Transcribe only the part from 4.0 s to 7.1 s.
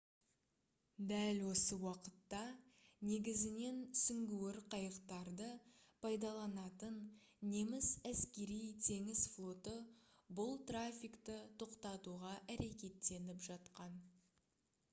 сүңгуір қайықтарды пайдаланатын